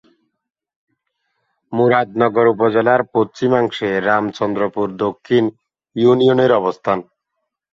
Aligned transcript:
মুরাদনগর 1.73 2.45
উপজেলার 2.53 3.01
পশ্চিমাংশে 3.13 3.89
রামচন্দ্রপুর 4.07 4.87
দক্ষিণ 5.03 5.43
ইউনিয়নের 5.95 6.51
অবস্থান। 6.53 6.97